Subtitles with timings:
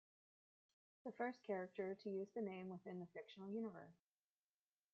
[1.05, 4.07] The first character to use the name within the fictional universe.